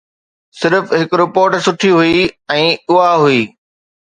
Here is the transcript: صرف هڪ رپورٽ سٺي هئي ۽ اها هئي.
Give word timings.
صرف 0.61 0.85
هڪ 0.99 1.11
رپورٽ 1.21 1.51
سٺي 1.65 1.91
هئي 1.99 2.17
۽ 2.57 2.65
اها 2.97 3.13
هئي. 3.25 3.41